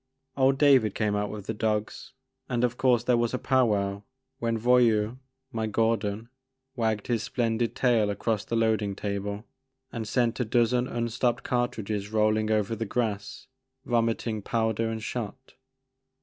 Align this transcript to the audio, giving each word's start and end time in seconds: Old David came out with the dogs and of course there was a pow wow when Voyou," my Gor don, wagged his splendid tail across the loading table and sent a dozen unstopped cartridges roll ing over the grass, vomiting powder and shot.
Old 0.35 0.57
David 0.57 0.95
came 0.95 1.15
out 1.15 1.29
with 1.29 1.45
the 1.45 1.53
dogs 1.53 2.13
and 2.49 2.63
of 2.63 2.75
course 2.75 3.03
there 3.03 3.19
was 3.19 3.35
a 3.35 3.37
pow 3.37 3.67
wow 3.67 4.03
when 4.39 4.57
Voyou," 4.57 5.19
my 5.51 5.67
Gor 5.67 5.95
don, 5.95 6.27
wagged 6.75 7.05
his 7.05 7.21
splendid 7.21 7.75
tail 7.75 8.09
across 8.09 8.43
the 8.43 8.55
loading 8.55 8.95
table 8.95 9.45
and 9.91 10.07
sent 10.07 10.39
a 10.39 10.43
dozen 10.45 10.87
unstopped 10.87 11.43
cartridges 11.43 12.11
roll 12.11 12.35
ing 12.35 12.49
over 12.49 12.75
the 12.75 12.83
grass, 12.83 13.45
vomiting 13.85 14.41
powder 14.41 14.89
and 14.89 15.03
shot. 15.03 15.53